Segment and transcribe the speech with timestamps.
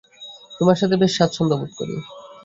[0.59, 1.95] তোমার সাথে বেশ স্বাচ্ছন্দ্যবোধ করি।